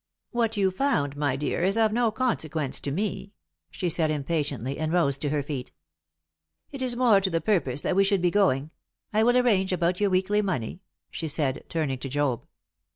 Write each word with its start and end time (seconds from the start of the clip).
"What 0.31 0.57
you 0.57 0.71
found, 0.71 1.15
my 1.15 1.35
dear, 1.35 1.63
is 1.63 1.77
of 1.77 1.93
no 1.93 2.09
consequence 2.09 2.79
to 2.79 2.89
me," 2.91 3.33
she 3.69 3.87
said, 3.87 4.09
impatiently, 4.09 4.79
and 4.79 4.91
rose 4.91 5.19
to 5.19 5.29
her 5.29 5.43
feet. 5.43 5.71
"It 6.71 6.81
is 6.81 6.95
more 6.95 7.21
to 7.21 7.29
the 7.29 7.39
purpose 7.39 7.81
that 7.81 7.95
we 7.95 8.03
should 8.03 8.19
be 8.23 8.31
going. 8.31 8.71
I 9.13 9.21
will 9.21 9.37
arrange 9.37 9.71
about 9.71 9.99
your 10.01 10.09
weekly 10.09 10.41
money," 10.41 10.81
she 11.11 11.27
said, 11.27 11.65
turning 11.69 11.99
to 11.99 12.09
Job. 12.09 12.47